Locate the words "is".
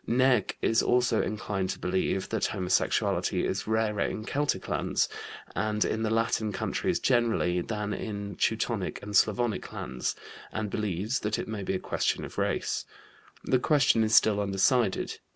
0.63-0.81, 3.45-3.67, 14.03-14.15